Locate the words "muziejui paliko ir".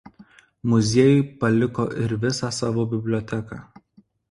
0.71-2.17